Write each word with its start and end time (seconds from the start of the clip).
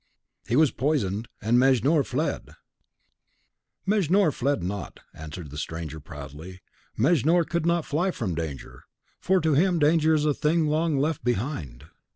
"He 0.47 0.55
was 0.55 0.71
poisoned, 0.71 1.27
and 1.43 1.59
Mejnour 1.59 2.03
fled." 2.03 2.55
"Mejnour 3.85 4.31
fled 4.31 4.63
not," 4.63 5.01
answered 5.13 5.51
the 5.51 5.59
stranger, 5.59 5.99
proudly 5.99 6.61
"Mejnour 6.97 7.43
could 7.43 7.67
not 7.67 7.85
fly 7.85 8.09
from 8.09 8.33
danger; 8.33 8.85
for 9.19 9.39
to 9.41 9.53
him 9.53 9.77
danger 9.77 10.15
is 10.15 10.25
a 10.25 10.33
thing 10.33 10.65
long 10.65 10.97
left 10.97 11.23
behind. 11.23 11.83